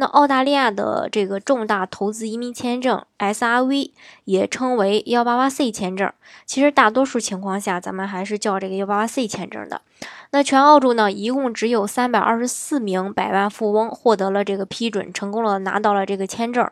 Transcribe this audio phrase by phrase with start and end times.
[0.00, 3.90] 那澳大利亚的这个重大投资移民签证 SRV
[4.24, 6.10] 也称为幺八八 C 签证，
[6.46, 9.82] 其实大多数情况下咱们还是叫这个幺八八 C 签证的。
[10.30, 16.66] 那全澳洲呢，一共只有三百二十四名百万富翁获得了这个批准，成功了拿到了这个签证。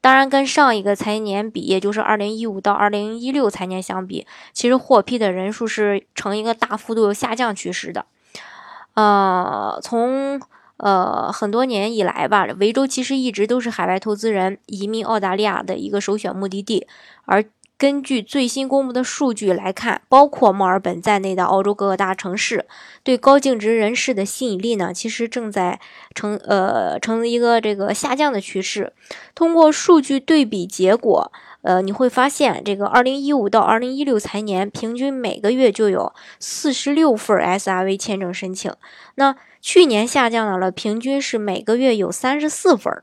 [0.00, 8.06] 当然，跟上一个财年比，也就是二零一五到二零一六财年相比，其实获批的人数是呈一个大幅度下降趋势的。
[8.94, 10.40] 呃，从
[10.82, 16.88] 呃，很多年以来吧，维州其实一直都是海外投资人移民澳大利亚的一个首选目的地。
[17.24, 17.44] 而
[17.82, 22.64] 根据最新公布的数据来看，包括墨尔本在内的澳洲各个大城市
[23.02, 25.80] 对高净值人士的吸引力呢，其实正在
[26.14, 28.92] 呈呃呈一个这个下降的趋势。
[29.34, 38.72] 通过数据对比结果，呃，你会发现这个二零一五到二零一六财年平均每个月就有四十六份 SRV 签证申请。
[39.16, 43.02] 那去年下降到了，平均是每个月有三十四份。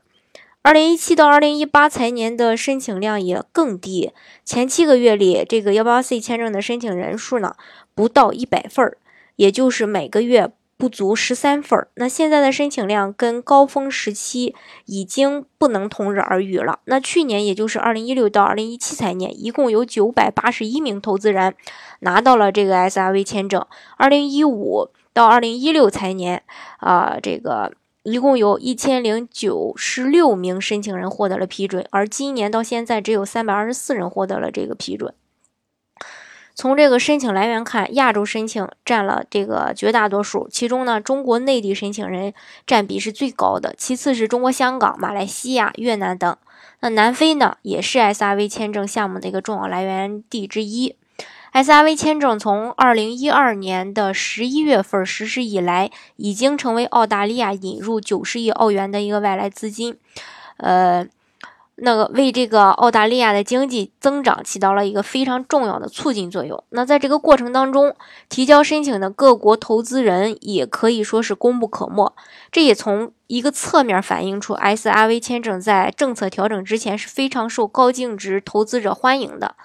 [0.62, 4.12] 二零一七到二零一八财年的申请量也更低，
[4.44, 7.54] 前七个月里，这个幺八 C 签证的申请人数呢
[7.94, 8.98] 不到一百份儿，
[9.36, 11.88] 也就是每个月不足十三份儿。
[11.94, 16.80] 那现在的申请量跟高峰时期已经不能同日而语了。
[16.84, 21.54] 那去年，也就是二零一六到二零一七财年，一共有九百八十一名投资人
[22.00, 23.66] 拿到了这个 SRV 签证。
[23.96, 26.42] 二零一五到二零一六财年，
[26.80, 35.12] 啊，这个一共有一千零九十六名申请人获得了批准，而今年到现在只有三百二十四人获得了这个批准。
[36.54, 42.34] 从这个申请来源看，亚洲申请占了这个绝大多数，其中呢，中国内地申请人
[42.66, 46.36] 占比是最高的，其次是中国香港、马来西亚、越南等。
[46.80, 50.96] 那南非呢，也是 SRV 签证项目的一个重要来源地之一。
[51.52, 59.96] SRV 签证从二零一二年的十一月份实施以来，已经成为澳大利亚引入九十亿澳元的一个外来资金，
[60.58, 61.04] 呃，
[61.74, 66.62] 那个为这个澳大利亚的经济增长起到了一个非常重要的促进作用。
[66.68, 67.96] 那在这个过程当中，
[68.28, 72.14] 提交申请的各国投资人也可以说是功不可没。
[72.52, 79.56] 这也从一个侧面反映出 SRV 签证在政策调整之前是非常受高净值投资者欢迎的。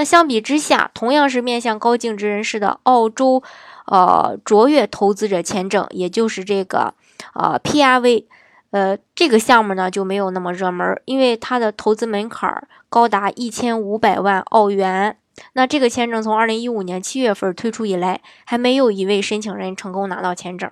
[0.00, 3.42] 那相比之下，同样是面向高净值人士的澳洲，
[3.84, 6.94] 呃，卓越投资者签证，也就是这个，
[7.34, 8.24] 呃，PRV，
[8.70, 15.18] 呃，这个项目呢就没有那么热门，因为它的投资门槛高达一千五百万澳元。
[15.52, 20.70] 那这个签证从二零一五年七月份推出以来，还没有一位申请人成功拿到签证。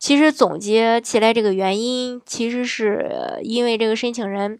[0.00, 4.58] 其实总结起来，这个原因其实是因为这个申请人，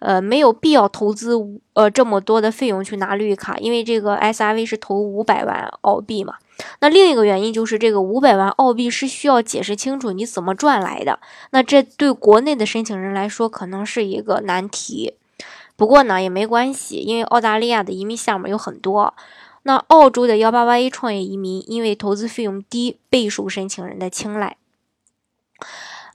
[0.00, 1.32] 呃，没有必要投资
[1.72, 6.34] 呃这么多的费用去拿绿卡，因为这个 SRV 是投五百万澳币嘛。
[6.80, 11.18] 那另一个原因就是这个五百万澳币是需要解释清楚你怎么赚来的，
[11.52, 15.14] 那这对国内的申请人来说可能是一个难题。
[15.74, 19.14] 不过呢也没关系，因为澳大利亚的移民项目有很多。
[19.62, 24.56] 那澳洲的幺八八 A 创业移民因为投资费用低，备受申请人的青睐。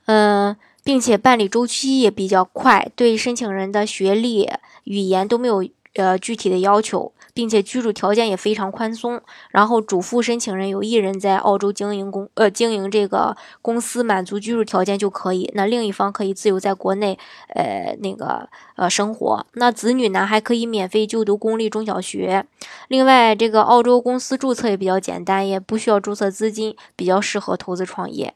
[0.06, 4.50] 嗯，并且办理周期也比较快，对申请人的学历、
[4.86, 9.20] 语言都没有呃具体的要求，并且居住条件也非常宽松。
[9.52, 15.52] 然后主副申请人有一人在澳洲经营公呃经营这个公司，满足居住条件就可以。
[15.56, 17.20] 那另一方可以自由在国内
[17.50, 18.48] 呃那个
[18.78, 19.46] 呃生活。
[19.54, 22.46] 那子女呢还可以免费就读公立中小学。
[22.88, 28.34] 另外，这个澳洲公司注册也比较简单，也不需要注册资金，比较适合投资创业。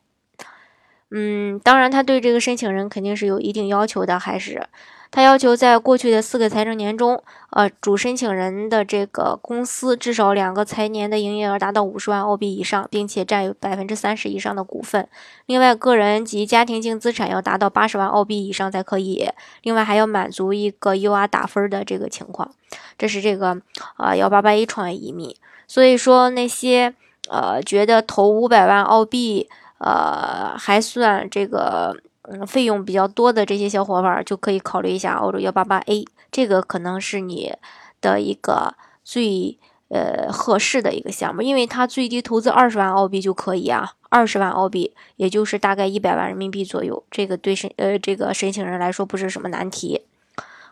[1.11, 4.65] 嗯，当然，他对这个申请人肯定是有一定要求的，还是
[5.11, 15.05] 他要求在过去的四个财政年中，呃，主申请人的这个公司至少两个财年的营业额达到五十万澳币以上，并且占有百分之三十以上的股份。
[15.47, 19.27] 另外，个人及家庭净资产要达到八十万澳币以上才可以。
[19.63, 22.49] 另外，还要满足一个 UR 打分的这个情况。
[22.97, 23.61] 这是这个
[23.97, 25.35] 呃幺八八一创业移民。
[25.67, 26.93] 所以说，那些
[27.29, 29.49] 呃觉得投五百万澳币。
[29.83, 37.51] 呃，还算这个嗯费用比较多的这些小伙伴就可以考虑一下澳洲幺八八 A，这个可能是你
[37.99, 39.57] 的一个最
[39.89, 50.03] 呃合适的一个项目，因为它最低投资二十万澳币就可以啊，二十万澳币也就是大概一百万人民币左右，这个对申呃这个申请人来说不是什么难题。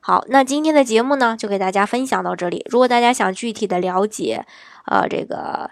[0.02, 2.64] 好，那今天的节目呢，就给大家分享到这里。
[2.70, 4.46] 如果大家想具体的了解，
[4.86, 5.72] 呃，这个